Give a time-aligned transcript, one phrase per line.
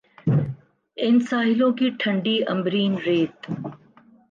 [0.97, 3.51] ان ساحلوں کی ٹھنڈی عنبرین ریت